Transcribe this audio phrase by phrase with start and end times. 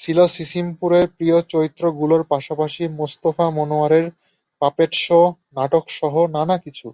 [0.00, 4.06] ছিল সিসিমপুরের প্রিয় চরিত্রগুলোর পাশাপাশি মুস্তাফা মনোয়ারের
[4.62, 5.20] পাপেট শো,
[5.56, 6.86] নাটকসহ নানা কিছু।